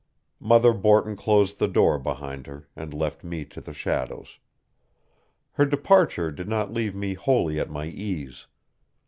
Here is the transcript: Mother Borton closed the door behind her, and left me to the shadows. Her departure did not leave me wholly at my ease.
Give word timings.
Mother 0.39 0.73
Borton 0.73 1.15
closed 1.15 1.59
the 1.59 1.67
door 1.67 1.99
behind 1.99 2.47
her, 2.47 2.67
and 2.75 2.91
left 2.91 3.23
me 3.23 3.45
to 3.45 3.61
the 3.61 3.71
shadows. 3.71 4.39
Her 5.51 5.65
departure 5.67 6.31
did 6.31 6.49
not 6.49 6.73
leave 6.73 6.95
me 6.95 7.13
wholly 7.13 7.59
at 7.59 7.69
my 7.69 7.85
ease. 7.85 8.47